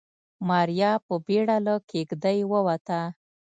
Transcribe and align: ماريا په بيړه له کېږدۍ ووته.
ماريا 0.47 0.91
په 1.05 1.15
بيړه 1.25 1.57
له 1.65 1.75
کېږدۍ 1.89 2.39
ووته. 2.51 3.01